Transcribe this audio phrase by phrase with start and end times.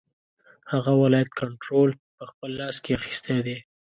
[0.71, 3.57] هغه ولایت کنټرول په خپل لاس کې اخیستی دی.